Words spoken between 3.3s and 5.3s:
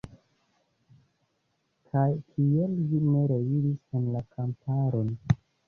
reiris en la kamparon?